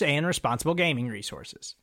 [0.00, 1.74] and responsible gaming resources.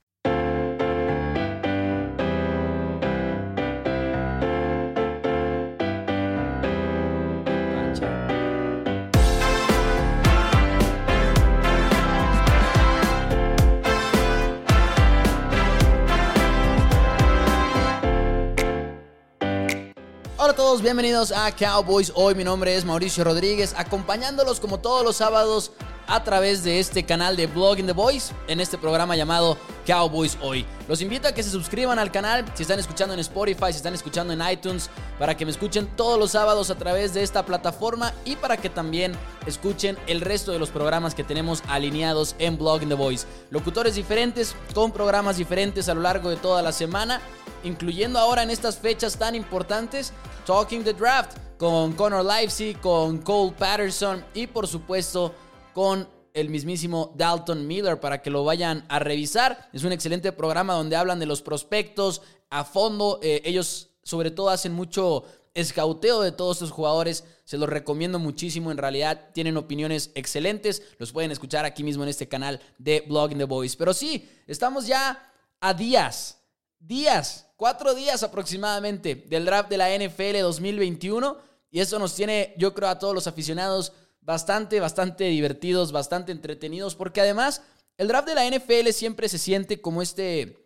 [20.59, 22.11] Todos, bienvenidos a Cowboys.
[22.15, 25.71] Hoy mi nombre es Mauricio Rodríguez, acompañándolos como todos los sábados
[26.05, 30.37] a través de este canal de Blog in the Voice, en este programa llamado Cowboys
[30.41, 30.65] Hoy.
[30.89, 33.93] Los invito a que se suscriban al canal si están escuchando en Spotify, si están
[33.93, 38.11] escuchando en iTunes, para que me escuchen todos los sábados a través de esta plataforma
[38.25, 39.13] y para que también
[39.45, 43.27] escuchen el resto de los programas que tenemos alineados en Blog in the Voice.
[43.49, 47.21] Locutores diferentes, con programas diferentes a lo largo de toda la semana,
[47.63, 50.13] incluyendo ahora en estas fechas tan importantes,
[50.45, 55.33] Talking the Draft con Connor Livesey, con Cole Patterson y por supuesto
[55.73, 59.69] con el mismísimo Dalton Miller para que lo vayan a revisar.
[59.73, 63.19] Es un excelente programa donde hablan de los prospectos a fondo.
[63.21, 67.25] Eh, ellos sobre todo hacen mucho escauteo de todos estos jugadores.
[67.43, 68.71] Se los recomiendo muchísimo.
[68.71, 70.83] En realidad tienen opiniones excelentes.
[70.97, 73.75] Los pueden escuchar aquí mismo en este canal de Blog in the Boys.
[73.75, 76.38] Pero sí, estamos ya a días,
[76.79, 81.37] días, cuatro días aproximadamente del draft de la NFL 2021.
[81.71, 86.95] Y eso nos tiene, yo creo, a todos los aficionados bastante, bastante divertidos, bastante entretenidos,
[86.95, 87.61] porque además
[87.97, 90.65] el draft de la NFL siempre se siente como este,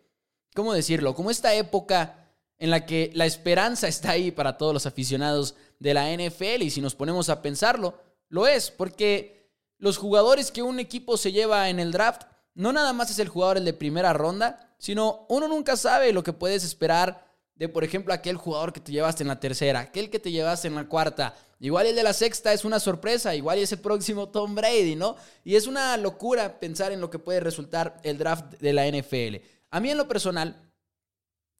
[0.54, 1.14] ¿cómo decirlo?
[1.14, 5.94] Como esta época en la que la esperanza está ahí para todos los aficionados de
[5.94, 7.98] la NFL y si nos ponemos a pensarlo,
[8.28, 12.22] lo es, porque los jugadores que un equipo se lleva en el draft
[12.54, 16.22] no nada más es el jugador el de primera ronda, sino uno nunca sabe lo
[16.22, 20.10] que puedes esperar de, por ejemplo, aquel jugador que te llevaste en la tercera, aquel
[20.10, 21.34] que te llevaste en la cuarta.
[21.58, 25.16] Igual el de la sexta es una sorpresa, igual es el próximo Tom Brady, ¿no?
[25.42, 29.36] Y es una locura pensar en lo que puede resultar el draft de la NFL.
[29.70, 30.70] A mí en lo personal,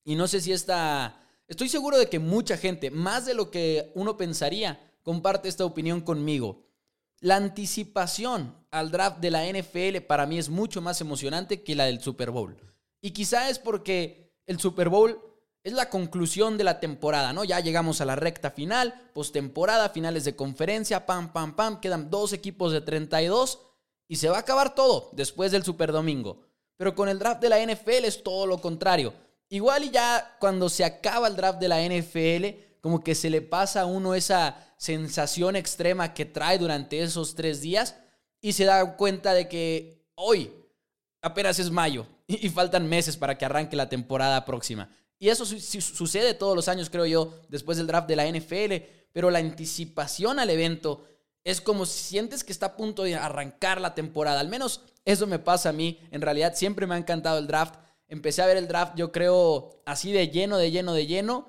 [0.05, 1.19] y no sé si está...
[1.49, 6.03] Estoy seguro de que mucha gente, más de lo que uno pensaría, comparte esta opinión
[6.03, 6.67] conmigo.
[7.21, 11.87] La anticipación al draft de la NFL para mí es mucho más emocionante que la
[11.87, 12.74] del Super Bowl.
[13.05, 15.21] Y quizá es porque el Super Bowl
[15.63, 17.45] es la conclusión de la temporada, ¿no?
[17.45, 22.33] Ya llegamos a la recta final, postemporada, finales de conferencia, pam, pam, pam, quedan dos
[22.33, 23.61] equipos de 32
[24.09, 26.47] y se va a acabar todo después del Super Domingo.
[26.79, 29.13] Pero con el draft de la NFL es todo lo contrario.
[29.51, 33.43] Igual y ya cuando se acaba el draft de la NFL, como que se le
[33.43, 37.97] pasa a uno esa sensación extrema que trae durante esos tres días
[38.41, 40.51] y se da cuenta de que hoy
[41.21, 44.89] apenas es mayo y, faltan meses para que arranque la temporada próxima.
[45.19, 48.85] Y eso sucede todos los años, creo yo, después del draft de la NFL.
[49.13, 51.05] Pero la anticipación al evento
[51.45, 54.41] es como si sientes que está a punto de arrancar la temporada.
[54.41, 56.01] Al menos eso me pasa a mí.
[56.11, 57.77] En realidad siempre me ha encantado el draft.
[58.09, 61.49] Empecé a ver el draft, yo creo, así de lleno, de lleno, de lleno,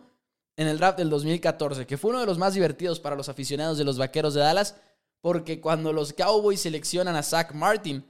[0.58, 3.78] en el draft del 2014, que fue uno de los más divertidos para los aficionados
[3.78, 4.76] de los Vaqueros de Dallas,
[5.20, 8.06] porque cuando los Cowboys seleccionan a Zach Martin,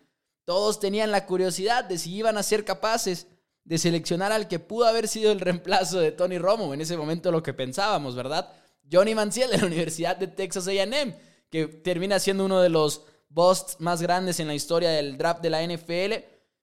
[0.46, 3.28] todos tenían la curiosidad de si iban a ser capaces
[3.64, 6.74] de seleccionar al que pudo haber sido el reemplazo de Tony Romo.
[6.74, 8.54] En ese momento lo que pensábamos, ¿verdad?
[8.90, 11.16] Johnny Manziel de la Universidad de Texas AM,
[11.50, 15.50] que termina siendo uno de los busts más grandes en la historia del draft de
[15.50, 16.14] la NFL.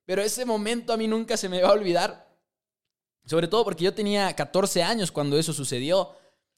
[0.05, 2.29] Pero ese momento a mí nunca se me va a olvidar.
[3.27, 6.11] Sobre todo porque yo tenía 14 años cuando eso sucedió.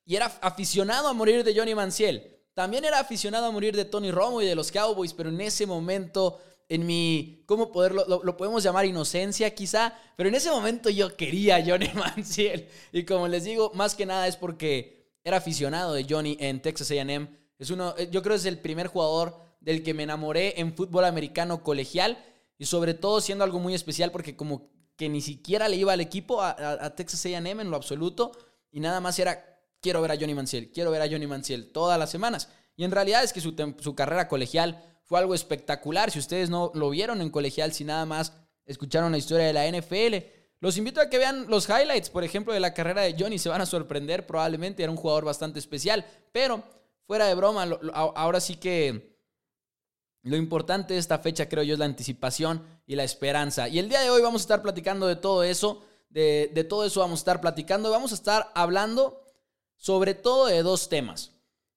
[0.05, 2.31] Y era aficionado a morir de Johnny Manziel.
[2.53, 5.67] También era aficionado a morir de Tony Romo y de los Cowboys, pero en ese
[5.67, 8.05] momento en mi, ¿cómo poderlo?
[8.07, 12.69] Lo, podemos llamar inocencia quizá, pero en ese momento yo quería a Johnny Manziel.
[12.93, 16.91] Y como les digo, más que nada es porque era aficionado de Johnny en Texas
[16.91, 17.29] AM
[17.59, 20.75] Es uno, eh, yo creo que es el primer jugador del que me enamoré en
[20.75, 22.23] fútbol americano colegial
[22.59, 26.01] y sobre todo siendo algo muy especial porque como que ni siquiera le iba al
[26.01, 28.33] equipo a, Texas A&M en lo absoluto
[28.71, 31.99] y nada más era quiero ver a Johnny Manziel, quiero ver a Johnny Manziel todas
[31.99, 32.49] las semanas.
[32.77, 36.11] Y en realidad es que su, su carrera colegial fue algo espectacular.
[36.11, 38.33] Si ustedes no lo vieron en colegial, si nada más
[38.67, 40.27] escucharon la historia de la NFL,
[40.61, 43.39] los invito a que vean los highlights, por ejemplo, de la carrera de Johnny.
[43.39, 46.07] Se van a sorprender, probablemente era un jugador bastante especial.
[46.33, 46.65] Pero,
[47.07, 49.15] fuera de broma, ahora sí que
[50.23, 53.69] lo importante de esta fecha, creo yo, es la anticipación y la esperanza.
[53.69, 55.85] Y el día de hoy vamos a estar platicando de todo eso.
[56.09, 57.91] De, de todo eso vamos a estar platicando.
[57.91, 59.21] Vamos a estar hablando
[59.77, 61.34] sobre todo de dos temas.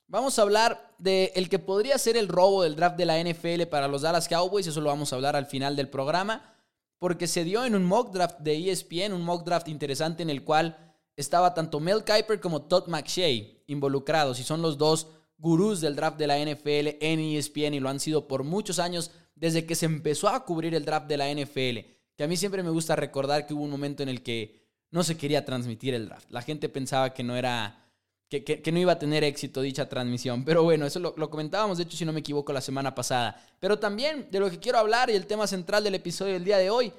[0.10, 3.64] Vamos a hablar de el que podría ser el robo del draft de la NFL
[3.70, 4.66] para los Dallas Cowboys.
[4.66, 6.56] Eso lo vamos a hablar al final del programa.
[6.98, 10.46] Porque se dio en un mock draft de ESPN, un mock draft interesante en el
[10.46, 14.40] cual estaba tanto Mel Kiper como Todd McShay involucrados.
[14.40, 15.08] Y son los dos
[15.38, 19.12] gurús del draft de la NFL en ESPN y lo han sido por muchos años
[19.36, 21.80] desde que se empezó a cubrir el draft de la NFL.
[22.16, 25.04] Que a mí siempre me gusta recordar que hubo un momento en el que no
[25.04, 26.32] se quería transmitir el draft.
[26.32, 27.87] La gente pensaba que no era
[28.30, 30.44] que, no iba a tener éxito dicha transmisión.
[30.44, 33.42] Pero bueno, eso lo, comentábamos, de hecho, si no me equivoco, la semana pasada.
[33.60, 36.58] Pero también de lo que quiero hablar y el tema central del episodio del día
[36.58, 36.92] de hoy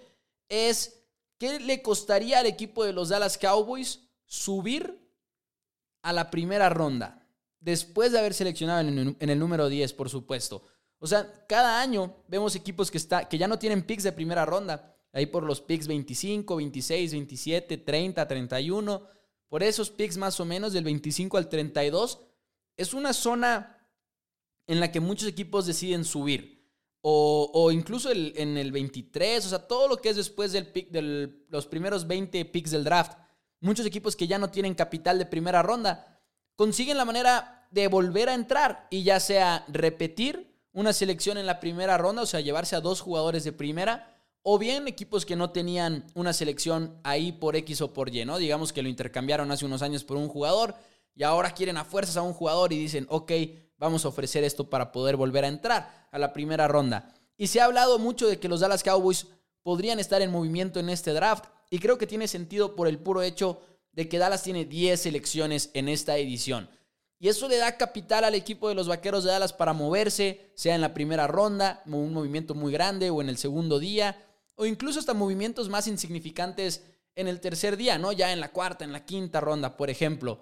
[0.48, 1.02] es
[1.38, 4.98] qué le costaría al equipo de los Dallas Cowboys subir
[6.02, 7.26] a la primera ronda.
[7.60, 10.62] Después de haber seleccionado en el, número 10, por supuesto.
[10.98, 14.46] O sea, cada año vemos equipos que, está, que ya no tienen picks de primera
[14.46, 14.94] ronda.
[15.12, 19.17] Ahí por los picks 25, 26, 27, 30, 31
[19.48, 22.20] por esos picks más o menos del 25 al 32,
[22.76, 23.78] es una zona
[24.66, 26.58] en la que muchos equipos deciden subir.
[27.00, 31.44] O, incluso en el 23, o sea, todo lo que es después del pick, de
[31.48, 33.16] los primeros 20 picks del draft.
[33.60, 36.20] Muchos equipos que ya no tienen capital de primera ronda
[36.54, 41.60] consiguen la manera de volver a entrar y ya sea repetir una selección en la
[41.60, 44.17] primera ronda, o sea, llevarse a dos jugadores de primera,
[44.50, 48.38] o bien equipos que no tenían una selección ahí por X o por Y, ¿no?
[48.38, 50.74] Digamos que lo intercambiaron hace unos años por un jugador
[51.14, 53.30] y ahora quieren a fuerzas a un jugador y dicen, ok,
[53.76, 57.12] vamos a ofrecer esto para poder volver a entrar a la primera ronda.
[57.36, 59.26] Y se ha hablado mucho de que los Dallas Cowboys
[59.62, 63.20] podrían estar en movimiento en este draft y creo que tiene sentido por el puro
[63.20, 63.60] hecho
[63.92, 66.70] de que Dallas tiene 10 selecciones en esta edición.
[67.18, 70.74] Y eso le da capital al equipo de los Vaqueros de Dallas para moverse, sea
[70.74, 74.24] en la primera ronda, un movimiento muy grande, o en el segundo día,
[74.58, 76.82] o incluso hasta movimientos más insignificantes
[77.14, 78.10] en el tercer día, ¿no?
[78.10, 80.40] Ya en la cuarta, en la quinta ronda, por ejemplo.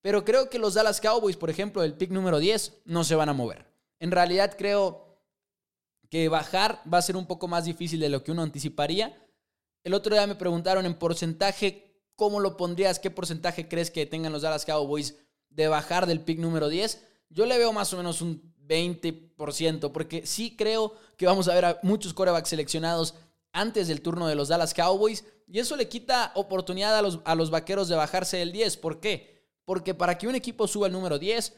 [0.00, 3.28] Pero creo que los Dallas Cowboys, por ejemplo, el pick número 10, no se van
[3.28, 3.66] a mover.
[3.98, 5.20] En realidad creo
[6.08, 9.20] que bajar va a ser un poco más difícil de lo que uno anticiparía.
[9.82, 13.00] El otro día me preguntaron en porcentaje, ¿cómo lo pondrías?
[13.00, 15.16] ¿Qué porcentaje crees que tengan los Dallas Cowboys
[15.50, 17.04] de bajar del pick número 10?
[17.28, 21.64] Yo le veo más o menos un 20%, porque sí creo que vamos a ver
[21.64, 23.16] a muchos corebacks seleccionados
[23.60, 27.34] antes del turno de los Dallas Cowboys y eso le quita oportunidad a los, a
[27.34, 28.76] los vaqueros de bajarse del 10.
[28.76, 29.46] ¿Por qué?
[29.64, 31.54] Porque para que un equipo suba el número 10,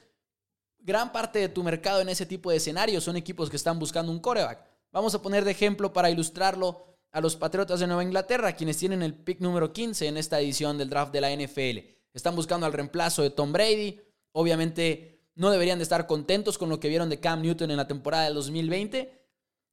[0.78, 4.12] gran parte de tu mercado en ese tipo de escenarios son equipos que están buscando
[4.12, 4.64] un coreback.
[4.92, 9.02] Vamos a poner de ejemplo para ilustrarlo a los Patriotas de Nueva Inglaterra, quienes tienen
[9.02, 11.78] el pick número 15 en esta edición del draft de la NFL.
[12.14, 14.00] Están buscando al reemplazo de Tom Brady.
[14.32, 17.88] Obviamente no deberían de estar contentos con lo que vieron de Cam Newton en la
[17.88, 19.19] temporada del 2020,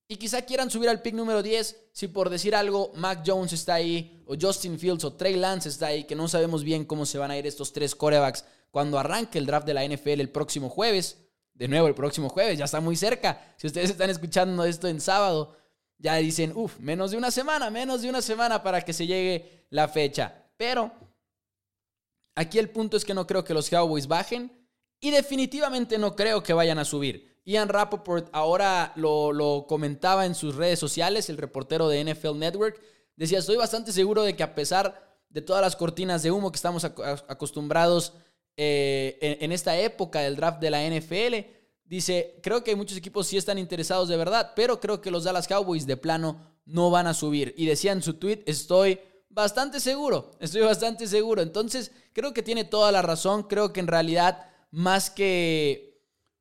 [0.07, 3.75] y quizá quieran subir al pick número 10 si por decir algo Mac Jones está
[3.75, 7.17] ahí, o Justin Fields o Trey Lance está ahí, que no sabemos bien cómo se
[7.17, 10.69] van a ir estos tres corebacks cuando arranque el draft de la NFL el próximo
[10.69, 11.17] jueves.
[11.53, 13.55] De nuevo, el próximo jueves, ya está muy cerca.
[13.57, 15.57] Si ustedes están escuchando esto en sábado,
[15.97, 19.65] ya dicen, uff, menos de una semana, menos de una semana para que se llegue
[19.71, 20.45] la fecha.
[20.55, 20.91] Pero
[22.35, 24.51] aquí el punto es que no creo que los Cowboys bajen
[24.99, 27.36] y definitivamente no creo que vayan a subir.
[27.47, 32.77] Ian Rappaport ahora lo, comentaba en sus redes sociales, el reportero de NFL Network.
[33.15, 36.57] Decía, estoy bastante seguro de que a pesar de todas las cortinas de humo que
[36.57, 38.11] estamos acostumbrados
[38.57, 41.49] eh, en, esta época del draft de la NFL,
[41.85, 45.47] dice, creo que muchos equipos sí están interesados de verdad, pero creo que los Dallas
[45.47, 47.53] Cowboys de plano no van a subir.
[47.55, 48.99] Y decía en su tweet, estoy
[49.29, 51.41] bastante seguro, estoy bastante seguro.
[51.41, 55.86] Entonces, creo que tiene toda la razón, creo que en realidad, más que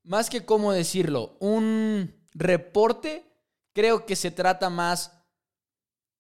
[0.06, 3.25] más que cómo decirlo, un reporte,
[3.72, 5.12] creo que se trata más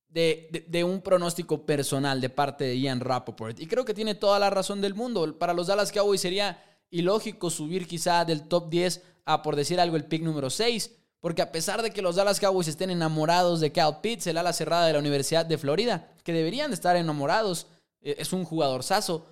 [0.08, 3.60] de, un pronóstico personal de parte de Ian Rappaport.
[3.60, 5.38] Y creo que tiene toda la razón del mundo.
[5.38, 9.96] Para los Dallas Cowboys sería ilógico subir quizá del top 10 a, por decir algo,
[9.96, 10.90] el pick número 6.
[11.20, 14.52] Porque a pesar de que los Dallas Cowboys estén enamorados de Cal Pitts, el ala
[14.52, 17.66] cerrada de la Universidad de Florida, que deberían de estar enamorados,
[18.00, 19.26] eh, es un jugador saso.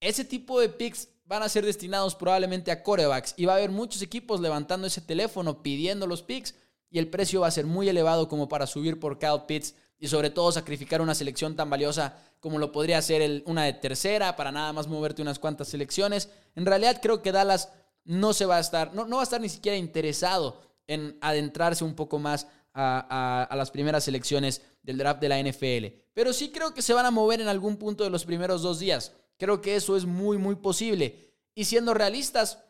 [0.00, 3.70] Ese tipo de picks van a ser destinados probablemente a corebacks y va a haber
[3.70, 6.54] muchos equipos levantando ese teléfono pidiendo los picks
[6.90, 10.08] y el precio va a ser muy elevado como para subir por Kyle Pitts y
[10.08, 14.52] sobre todo sacrificar una selección tan valiosa como lo podría ser una de tercera para
[14.52, 16.28] nada más moverte unas cuantas selecciones.
[16.54, 17.70] En realidad creo que Dallas
[18.04, 21.82] no se va a estar, no, no va a estar ni siquiera interesado en adentrarse
[21.82, 25.96] un poco más a, a, las primeras selecciones del draft de la NFL.
[26.12, 28.80] Pero sí creo que se van a mover en algún punto de los primeros dos
[28.80, 29.12] días.
[29.42, 31.34] Creo que eso es muy, muy posible.
[31.56, 32.60] Y siendo realistas,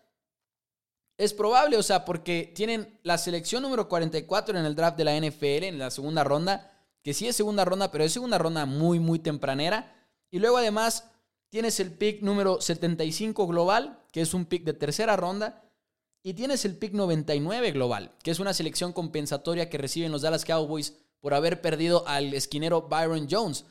[1.18, 5.14] es probable, o sea, porque tienen la selección número 44 en el draft de la
[5.14, 9.00] NFL, en la segunda ronda, que sí es segunda ronda, pero es segunda ronda muy,
[9.00, 9.94] muy tempranera.
[10.30, 11.10] Y luego además
[11.50, 15.62] tienes el pick número 75 global, que es un pick de tercera ronda.
[16.22, 20.46] Y tienes el pick 99 global, que es una selección compensatoria que reciben los Dallas
[20.46, 23.66] Cowboys por haber perdido al esquinero Byron Jones.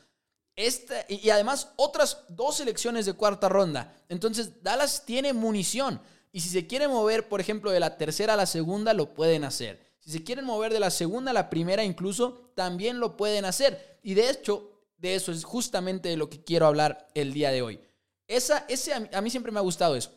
[0.56, 3.96] Esta, y además otras dos selecciones de cuarta ronda.
[4.10, 6.02] Entonces Dallas tiene munición.
[6.32, 9.44] Y si se quiere mover, por ejemplo, de la tercera a la segunda, lo pueden
[9.44, 9.82] hacer.
[10.00, 14.00] Si se quieren mover de la segunda a la primera incluso, también lo pueden hacer.
[14.02, 17.62] Y de hecho, de eso es justamente de lo que quiero hablar el día de
[17.62, 17.80] hoy.
[18.28, 20.12] Esa, ese, a mí siempre me ha gustado eso.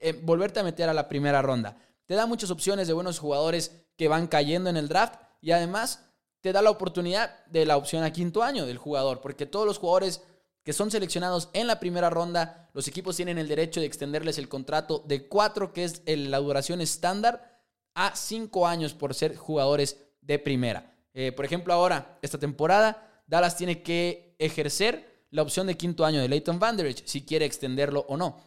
[0.00, 1.76] Eh, volverte a meter a la primera ronda.
[2.06, 6.05] Te da muchas opciones de buenos jugadores que van cayendo en el draft y además
[6.46, 9.78] te da la oportunidad de la opción a quinto año del jugador, porque todos los
[9.78, 10.22] jugadores
[10.62, 14.48] que son seleccionados en la primera ronda, los equipos tienen el derecho de extenderles el
[14.48, 17.64] contrato de cuatro, que es la duración estándar,
[17.96, 20.94] a cinco años por ser jugadores de primera.
[21.14, 26.20] Eh, por ejemplo, ahora, esta temporada, Dallas tiene que ejercer la opción de quinto año
[26.20, 28.38] de Leighton Vanderich si quiere extenderlo o no.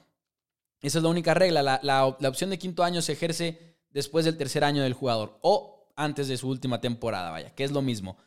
[0.82, 1.82] Esa es la única regla.
[1.84, 6.30] La, opción de quinto año se ejerce después del tercer año del jugador o antes
[6.30, 8.18] de su última temporada, vaya, que es lo mismo.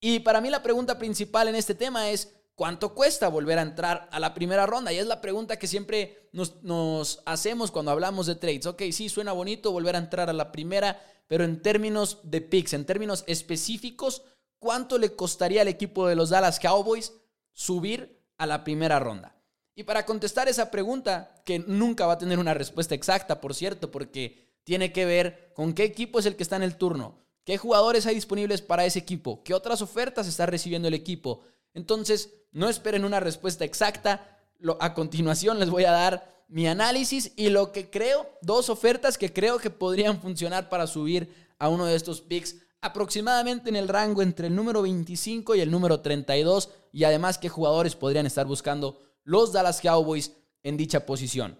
[0.00, 4.08] Y para mí la pregunta principal en este tema es, ¿cuánto cuesta volver a entrar
[4.10, 4.92] a la primera ronda?
[4.92, 8.66] Y es la pregunta que siempre nos, hacemos cuando hablamos de trades.
[8.66, 12.72] Ok, sí, suena bonito volver a entrar a la primera, pero en términos de picks,
[12.72, 14.22] en términos específicos,
[14.58, 17.12] ¿cuánto le costaría al equipo de los Dallas Cowboys
[17.52, 19.36] subir a la primera ronda?
[19.76, 23.90] Y para contestar esa pregunta, que nunca va a tener una respuesta exacta, por cierto,
[23.90, 27.56] porque tiene que ver con qué equipo es el que está en el turno, qué
[27.56, 31.42] jugadores hay disponibles para ese equipo, qué otras ofertas está recibiendo el equipo.
[31.72, 34.42] Entonces, no esperen una respuesta exacta.
[34.80, 39.32] a continuación les voy a dar mi análisis y lo que creo, dos ofertas que
[39.32, 44.20] creo que podrían funcionar para subir a uno de estos picks aproximadamente en el rango
[44.20, 48.98] entre el número 25 y el número 32 y además qué jugadores podrían estar buscando
[49.22, 50.32] los Dallas Cowboys
[50.64, 51.56] en dicha posición.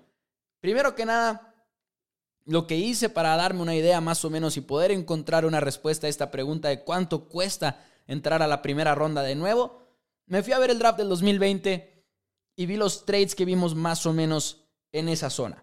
[0.61, 1.55] Primero que nada,
[2.47, 6.07] lo que hice para darme una idea más o menos y poder encontrar una respuesta
[6.07, 9.87] a esta pregunta de cuánto cuesta entrar a la primera ronda de nuevo,
[10.27, 12.05] me fui a ver el draft del 2020
[12.57, 15.63] y vi los trades que vimos más o menos en esa zona.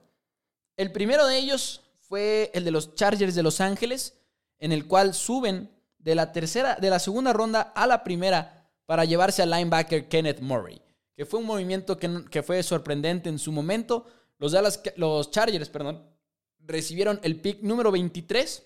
[0.78, 4.20] El primero de ellos fue el de los Chargers de Los Ángeles,
[4.60, 9.06] en el cual suben de la tercera, de la segunda ronda a la primera para
[9.06, 10.84] llevarse al linebacker Kenneth Murray
[11.16, 14.06] que fue un movimiento que, fue sorprendente en su momento.
[14.40, 16.04] Los, Dallas, los Chargers perdón,
[16.65, 18.63] recibieron el pick número 23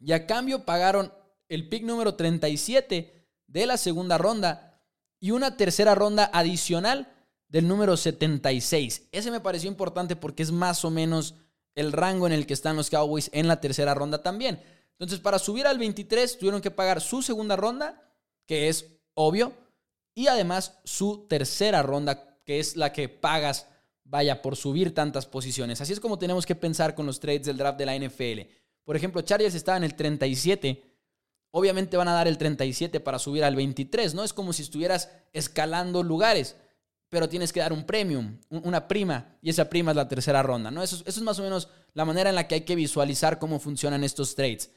[0.00, 1.12] y a cambio pagaron
[1.48, 4.80] el pick número 37 de la segunda ronda
[5.18, 7.12] y una tercera ronda adicional
[7.48, 9.08] del número 76.
[9.12, 11.34] Ese me pareció importante porque es más o menos
[11.74, 14.62] el rango en el que están los Cowboys en la tercera ronda también.
[14.92, 18.02] Entonces, para subir al 23 tuvieron que pagar su segunda ronda,
[18.46, 19.52] que es obvio,
[20.14, 23.66] y además su tercera ronda, que es la que pagas,
[24.10, 25.80] vaya, por subir tantas posiciones.
[25.80, 28.40] Así es como tenemos que pensar con los trades del draft de la NFL.
[28.84, 30.82] Por ejemplo, Chargers estaba en el 37.
[31.52, 34.24] Obviamente van a dar el 37 para subir al 23, ¿no?
[34.24, 36.56] Es como si estuvieras escalando lugares,
[37.08, 40.72] pero tienes que dar un premium, una prima, y esa prima es la tercera ronda,
[40.72, 40.82] ¿no?
[40.82, 43.60] Eso, eso es más o menos la manera en la que hay que visualizar cómo
[43.60, 44.72] funcionan estos trades.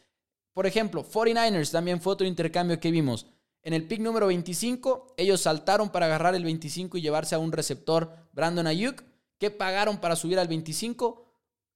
[0.53, 3.25] Por ejemplo, 49ers también fue otro intercambio que vimos.
[3.63, 7.51] En el pick número 25, ellos saltaron para agarrar el 25 y llevarse a un
[7.51, 9.03] receptor, Brandon Ayuk,
[9.43, 11.25] que pagaron para subir al 25.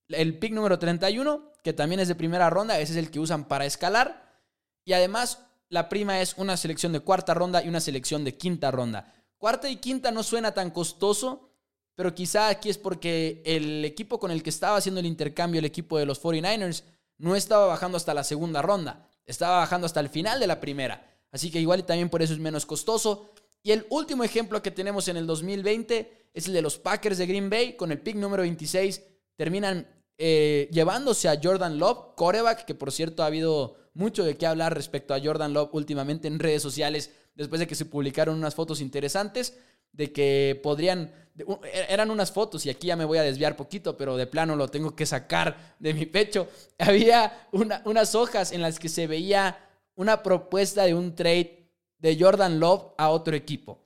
[0.08, 3.46] El pick número 31, que también es de primera ronda, ese es el que usan
[3.46, 4.40] para escalar.
[4.86, 8.72] Y además, la prima es una selección de cuarta ronda y una selección de quinta
[8.72, 9.14] ronda.
[9.38, 11.50] Cuarta y quinta no suena tan costoso,
[11.94, 15.66] pero quizá aquí es porque el equipo con el que estaba haciendo el intercambio, el
[15.66, 16.84] equipo de los 49ers,
[17.18, 21.06] no estaba bajando hasta la segunda ronda, estaba bajando hasta el final de la primera.
[21.34, 23.30] Así que igual y también por eso es menos costoso.
[23.68, 27.26] Y el último ejemplo que tenemos en el 2020 es el de los Packers de
[27.26, 27.74] Green Bay.
[27.74, 29.04] Con el pick número 26
[29.36, 29.86] terminan
[30.18, 34.74] eh, llevándose a Jordan Love, coreback, que por cierto ha habido mucho de qué hablar
[34.74, 38.80] respecto a Jordan Love últimamente en redes sociales después de que se publicaron unas fotos
[38.80, 39.58] interesantes.
[39.92, 43.98] de que podrían e, eran unas fotos y aquí ya me voy a desviar poquito,
[43.98, 46.48] pero de plano lo tengo que sacar de mi pecho.
[46.80, 49.60] Había unas hojas en las que se veía
[49.96, 51.57] una propuesta de un trade
[51.98, 53.84] de Jordan Love a otro equipo.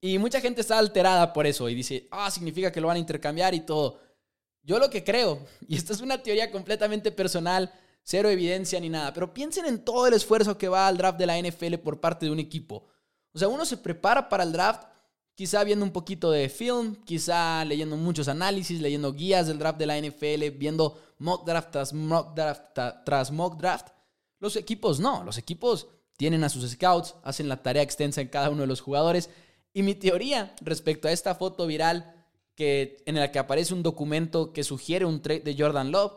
[0.00, 3.00] Y mucha gente está alterada por eso y dice, ah, significa que lo van a
[3.00, 4.00] intercambiar y todo.
[4.62, 9.12] Yo lo que creo, y esta es una teoría completamente personal, cero evidencia ni nada,
[9.12, 12.26] pero piensen en todo el esfuerzo que va al draft de la NFL por parte
[12.26, 12.86] de un equipo.
[13.32, 14.84] O sea, uno se prepara para el draft
[15.34, 19.86] quizá viendo un poquito de film, quizá leyendo muchos análisis, leyendo guías del draft de
[19.86, 23.88] la NFL, viendo mock draft tras mock draft tras mock draft.
[24.38, 28.50] Los equipos no, los equipos tienen a sus scouts, hacen la tarea extensa en cada
[28.50, 29.30] uno de los jugadores.
[29.72, 32.14] Y mi teoría respecto a esta foto viral
[32.54, 36.12] que, en la que aparece un documento que sugiere un trade de Jordan Love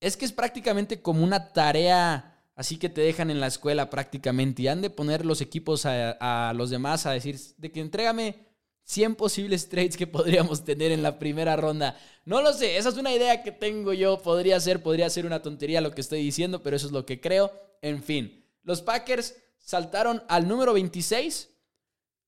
[0.00, 4.62] es que es prácticamente como una tarea Así que te dejan en la escuela prácticamente
[4.62, 8.36] y han de poner los equipos a, los demás a decir de que entrégame
[8.84, 11.98] 100 posibles trades que podríamos tener en la primera ronda.
[12.24, 14.22] No lo sé, esa es una idea que tengo yo.
[14.22, 17.20] Podría ser, podría ser una tontería lo que estoy diciendo, pero eso es lo que
[17.20, 17.52] creo.
[17.82, 21.50] En fin, los Packers saltaron al número 26.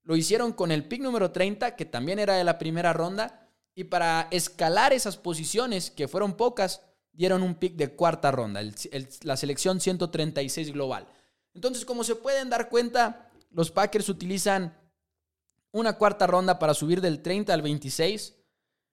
[0.05, 3.51] Lo hicieron con el pick número 30, que también era de la primera ronda.
[3.75, 8.61] Y para escalar esas posiciones, que fueron pocas, dieron un pick de cuarta ronda,
[9.23, 11.09] la selección 136 global.
[11.55, 14.79] Entonces, como se pueden dar cuenta, los Packers utilizan
[15.73, 18.35] una cuarta ronda para subir del 30 al 26.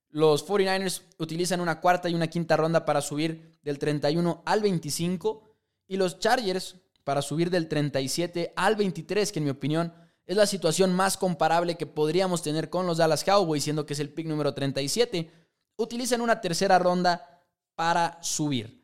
[0.10, 5.44] Los 49ers utilizan una cuarta y una quinta ronda para subir del 31 al 25.
[5.88, 9.94] Y los Chargers para subir del 37 al 23, que en mi opinión
[10.26, 14.00] es la situación más comparable que podríamos tener con los Dallas Cowboys, siendo que es
[14.00, 15.30] el pick número 37.
[15.76, 17.44] Utilizan una tercera ronda
[17.76, 18.84] para subir.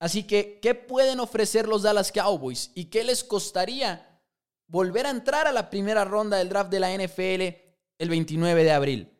[0.00, 2.72] Así que, ¿qué pueden ofrecer los Dallas Cowboys?
[2.74, 4.20] ¿Y qué les costaría
[4.66, 7.42] volver a entrar a la primera ronda del draft de la NFL
[7.98, 9.10] el 29 de abril?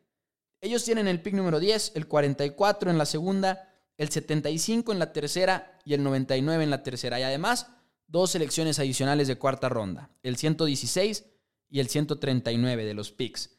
[0.59, 5.13] Ellos tienen el pick número 10, el 44 en la segunda, el 75 en la
[5.13, 7.19] tercera y el 99 en la tercera.
[7.19, 7.67] Y además,
[8.07, 11.25] dos selecciones adicionales de cuarta ronda, el 116
[11.69, 13.57] y el 139 de los picks.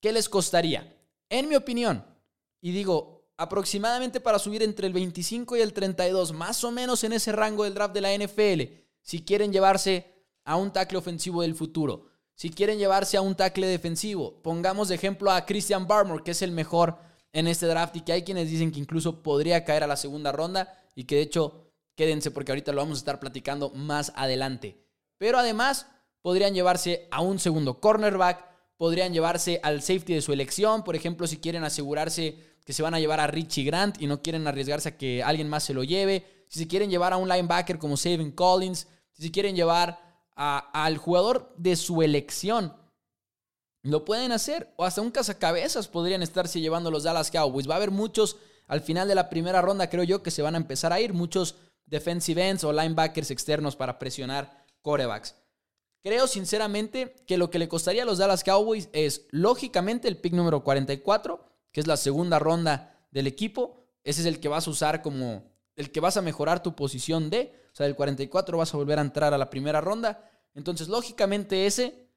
[0.00, 0.96] ¿Qué les costaría?
[1.28, 2.04] En mi opinión,
[2.60, 7.12] y digo, aproximadamente para subir entre el 25 y el 32, más o menos en
[7.12, 8.62] ese rango del draft de la NFL,
[9.02, 13.66] si quieren llevarse a un tackle ofensivo del futuro, si quieren llevarse a un tackle
[13.66, 14.42] defensivo.
[14.42, 16.98] Pongamos de ejemplo a Christian Barmore, que es el mejor
[17.32, 20.32] en este draft y que hay quienes dicen que incluso podría caer a la segunda
[20.32, 21.69] ronda y que de hecho
[22.00, 24.82] quédense porque ahorita lo vamos a estar platicando más adelante.
[25.18, 25.86] Pero además
[26.22, 28.42] podrían llevarse a un segundo cornerback,
[28.78, 32.94] podrían llevarse al safety de su elección, por ejemplo, si quieren asegurarse que se van
[32.94, 35.84] a llevar a Richie Grant y no quieren arriesgarse a que alguien más se lo
[35.84, 40.00] lleve, si se quieren llevar a un linebacker como Savin Collins, si se quieren llevar
[40.36, 42.72] al jugador de su elección,
[43.82, 44.72] lo pueden hacer.
[44.76, 47.68] O hasta un cazacabezas podrían estarse llevando los Dallas Cowboys.
[47.68, 50.54] Va a haber muchos al final de la primera ronda, creo yo, que se van
[50.54, 51.12] a empezar a ir.
[51.12, 51.56] Muchos
[51.90, 55.34] defensive ends o linebackers externos para presionar corebacks.
[56.02, 60.32] Creo sinceramente que lo que le costaría a los Dallas Cowboys es, lógicamente, el pick
[60.32, 64.70] número 44 que es la segunda ronda del equipo, ese es el que vas a
[64.70, 68.74] usar como el que vas a mejorar tu posición de, o sea, del 44 vas
[68.74, 70.30] a volver a entrar a la primera ronda.
[70.54, 72.08] Entonces, lógicamente ese,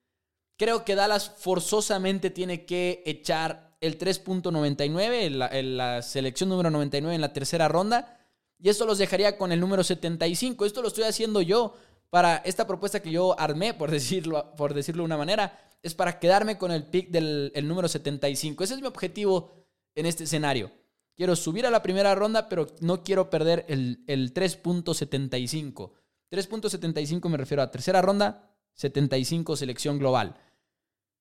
[0.58, 7.22] creo que Dallas forzosamente tiene que echar el 3.99, la, la selección número 99 en
[7.22, 8.23] la tercera ronda,
[8.60, 10.66] y esto los dejaría con el número 75.
[10.66, 11.76] Esto lo estoy haciendo yo
[12.10, 16.20] para esta propuesta que yo armé, por decirlo, por decirlo de una manera, es para
[16.20, 18.64] quedarme con el pick del número 75.
[18.64, 20.72] Ese es mi objetivo en este escenario.
[21.16, 25.92] Quiero subir a la primera ronda, pero no quiero perder el, el 3.75.
[26.32, 30.36] 3.75 me refiero a tercera ronda, 75 selección global.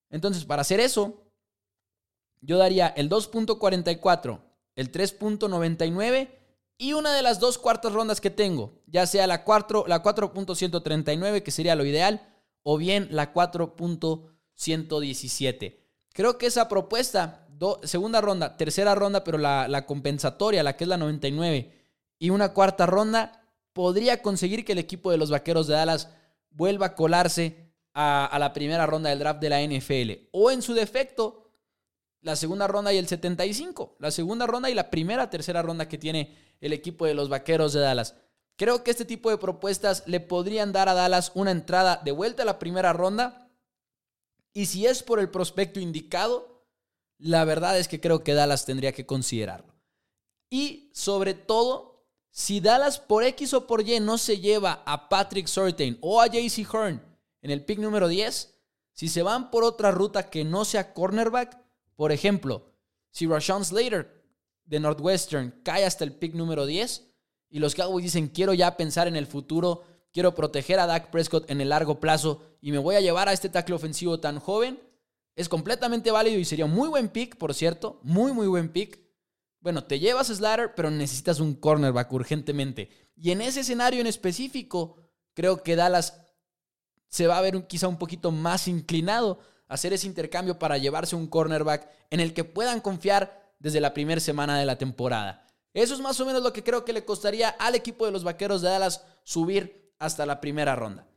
[0.09, 1.23] Entonces, para hacer eso,
[2.41, 4.41] yo daría el 2.44,
[4.75, 6.29] el 3.99
[6.83, 10.33] y una de las dos cuartas rondas que tengo, ya sea la 4.139, la 4.
[11.41, 12.27] que sería lo ideal,
[12.61, 15.79] o bien la 4.117.
[16.11, 17.47] Creo que esa propuesta,
[17.83, 21.71] segunda ronda, tercera ronda, pero la, compensatoria, la que es la 99,
[22.19, 26.09] y una cuarta ronda, podría conseguir que el equipo de los Vaqueros de Dallas
[26.49, 30.27] vuelva a colarse a la primera ronda del draft de la NFL.
[30.33, 31.42] O en su defecto,
[32.23, 33.97] la segunda ronda y el 75.
[33.99, 37.73] La segunda ronda y la primera, tercera ronda que tiene el equipo de los Vaqueros
[37.73, 38.15] de Dallas.
[38.55, 42.43] Creo que este tipo de propuestas le podrían dar a Dallas una entrada de vuelta
[42.43, 43.51] a la primera ronda.
[44.53, 46.65] Y si es por el prospecto indicado,
[47.17, 49.73] la verdad es que creo que Dallas tendría que considerarlo.
[50.49, 55.47] Y sobre todo, si Dallas por X o por Y no se lleva a Patrick
[55.47, 57.01] Surtain o a JC Hearn
[57.41, 58.49] en el pick número 10,
[58.95, 61.62] Si se van por otra ruta que no sea cornerback,
[61.95, 62.73] por ejemplo,
[63.11, 64.23] si Rashawn Slater
[64.65, 67.07] de Northwestern cae hasta el pick número 10
[67.49, 71.49] y los Cowboys dicen quiero ya pensar en el futuro, quiero proteger a Dak Prescott
[71.49, 74.79] en el largo plazo y me voy a llevar a este tackle ofensivo tan joven,
[75.35, 79.01] es completamente válido y sería un muy buen pick, por cierto, muy muy buen pick.
[79.59, 82.89] Bueno, te llevas a Slater, pero necesitas un cornerback urgentemente.
[83.15, 84.97] Y en ese escenario en específico,
[85.33, 86.19] creo que Dallas
[87.07, 89.39] se va a ver quizá un poquito más inclinado
[89.73, 94.21] hacer ese intercambio para llevarse un cornerback en el que puedan confiar desde la primera
[94.21, 95.47] semana de la temporada.
[95.73, 98.23] Eso es más o menos lo que creo que le costaría al equipo de los
[98.23, 101.07] Vaqueros de Dallas subir hasta la primera ronda.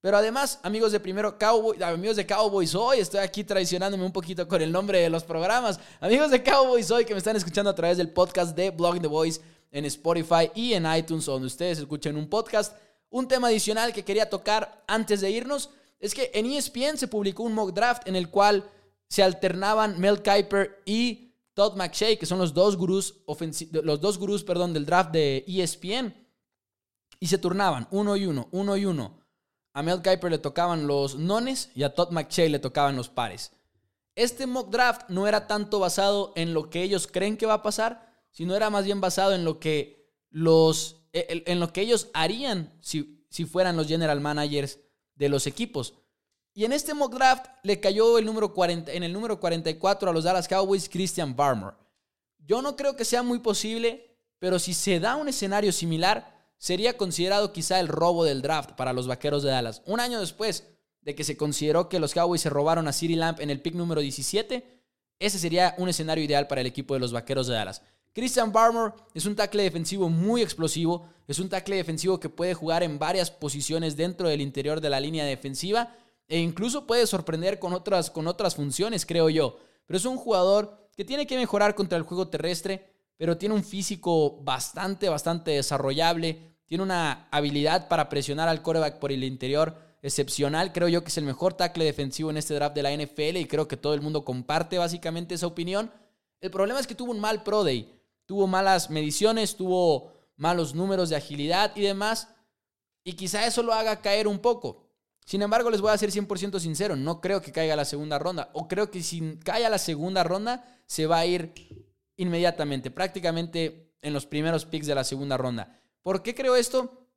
[0.00, 4.48] Pero además, amigos de primero Cowboys, amigos de Cowboys hoy, estoy aquí traicionándome un poquito
[4.48, 5.78] con el nombre de los programas.
[6.00, 9.08] Amigos de Cowboys hoy que me están escuchando a través del podcast de Blogging the
[9.08, 12.76] Voice en Spotify y en iTunes, donde ustedes escuchen un podcast.
[13.08, 15.70] Un tema adicional que quería tocar antes de irnos
[16.04, 18.70] es que en ESPN se publicó un mock draft en el cual
[19.08, 23.22] se alternaban Mel Kiper y Todd McShay, que son los dos gurús,
[23.72, 26.14] los dos gurús perdón, del draft de ESPN,
[27.20, 29.18] y se turnaban uno y uno, uno y uno.
[29.72, 33.52] A Mel Kiper le tocaban los nones y a Todd McShay le tocaban los pares.
[34.14, 37.62] Este mock draft no era tanto basado en lo que ellos creen que va a
[37.62, 42.10] pasar, sino era más bien basado en lo que los e, en lo que ellos
[42.12, 44.80] harían si, si fueran los general managers
[45.14, 45.94] de los equipos.
[46.52, 50.12] Y en este mock draft le cayó el número 40, en el número 44 a
[50.12, 51.74] los Dallas Cowboys Christian Barmer.
[52.38, 56.96] Yo no creo que sea muy posible, pero si se da un escenario similar, sería
[56.96, 59.82] considerado quizá el robo del draft para los Vaqueros de Dallas.
[59.86, 60.68] Un año después
[61.00, 63.74] de que se consideró que los Cowboys se robaron a City Lamp en el pick
[63.74, 64.82] número 17,
[65.18, 67.82] ese sería un escenario ideal para el equipo de los Vaqueros de Dallas.
[68.14, 72.84] Christian Barmer es un tackle defensivo muy explosivo, es un tackle defensivo que puede jugar
[72.84, 75.96] en varias posiciones dentro del interior de la línea defensiva
[76.28, 79.58] e incluso puede sorprender con otras, con otras funciones, creo yo.
[79.84, 83.64] Pero es un jugador que tiene que mejorar contra el juego terrestre, pero tiene un
[83.64, 90.72] físico bastante, bastante desarrollable, tiene una habilidad para presionar al coreback por el interior excepcional.
[90.72, 93.46] Creo yo que es el mejor tackle defensivo en este draft de la NFL y
[93.46, 95.90] creo que todo el mundo comparte básicamente esa opinión.
[96.40, 97.93] El problema es que tuvo un mal Pro Day.
[98.26, 102.28] Tuvo malas mediciones, tuvo malos números de agilidad y demás.
[103.04, 104.84] Y quizá eso lo haga caer un poco.
[105.24, 108.50] Sin embargo, les voy a ser 100% sincero, no creo que caiga la segunda ronda.
[108.52, 111.52] O creo que si cae la segunda ronda, se va a ir
[112.16, 115.80] inmediatamente, prácticamente en los primeros picks de la segunda ronda.
[116.02, 117.08] ¿Por qué creo esto?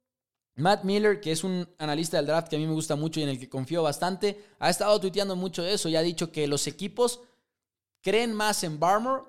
[0.55, 3.23] Matt Miller, que es un analista del draft que a mí me gusta mucho y
[3.23, 6.47] en el que confío bastante, ha estado tuiteando mucho de eso y ha dicho que
[6.47, 7.19] los equipos
[8.01, 9.21] creen más en Barmer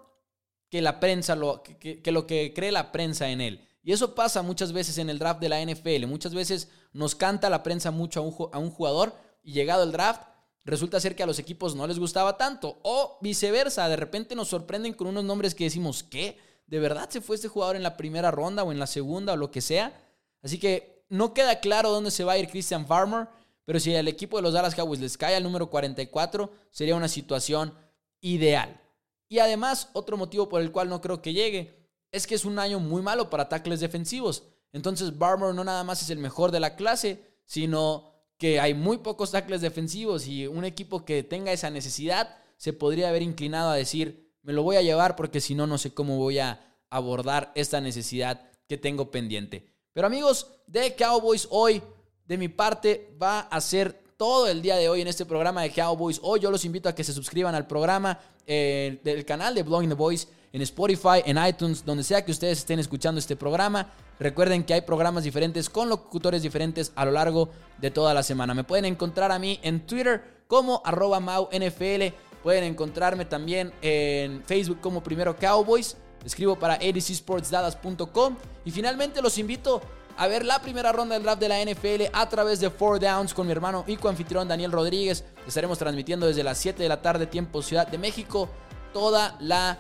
[0.70, 3.68] que la prensa, lo, que, lo que cree la prensa en él.
[3.82, 6.06] Y eso pasa muchas veces en el draft de la NFL.
[6.06, 8.20] Muchas veces nos canta la prensa mucho
[8.52, 10.22] a un, jugador y llegado el draft,
[10.64, 12.80] resulta ser que a los equipos no les gustaba tanto.
[12.82, 16.38] O viceversa, de repente nos sorprenden con unos nombres que decimos, ¿qué?
[16.66, 19.36] ¿De verdad se fue este jugador en la primera ronda o en la segunda o
[19.36, 19.98] lo que sea?
[20.42, 23.28] Así que no queda claro dónde se va a ir Christian Farmer,
[23.64, 27.08] pero si al equipo de los Dallas Cowboys les cae al número 44, sería una
[27.08, 27.72] situación
[28.20, 28.80] ideal.
[29.28, 32.58] Y además, otro motivo por el cual no creo que llegue es que es un
[32.58, 34.44] año muy malo para tackles defensivos.
[34.72, 38.98] Entonces, Barmer no nada más es el mejor de la clase, sino que hay muy
[38.98, 43.76] pocos tackles defensivos y un equipo que tenga esa necesidad se podría haber inclinado a
[43.76, 47.52] decir, me lo voy a llevar porque si no, no sé cómo voy a abordar
[47.54, 49.72] esta necesidad que tengo pendiente.
[49.92, 51.82] Pero amigos de Cowboys, hoy
[52.24, 55.70] de mi parte va a ser todo el día de hoy en este programa de
[55.70, 56.20] Cowboys.
[56.22, 59.88] Hoy yo los invito a que se suscriban al programa eh, del canal de Blogging
[59.88, 63.90] the Voice en Spotify, en iTunes, donde sea que ustedes estén escuchando este programa.
[64.18, 67.48] Recuerden que hay programas diferentes con locutores diferentes a lo largo
[67.80, 68.52] de toda la semana.
[68.54, 74.80] Me pueden encontrar a mí en Twitter como arroba MauNFL Pueden encontrarme también en Facebook
[74.80, 75.96] como Primero Cowboys.
[76.24, 78.36] Escribo para adcsportsdadas.com.
[78.64, 79.80] Y finalmente los invito
[80.18, 83.32] a ver la primera ronda del draft de la NFL a través de 4 Downs
[83.32, 85.24] con mi hermano y coanfitrión Daniel Rodríguez.
[85.46, 88.48] Estaremos transmitiendo desde las 7 de la tarde, tiempo Ciudad de México,
[88.92, 89.78] toda la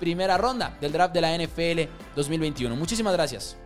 [0.00, 2.74] primera ronda del draft de la NFL 2021.
[2.74, 3.56] Muchísimas gracias.